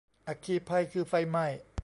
[0.27, 1.45] อัคคีภัย คือไฟไหม้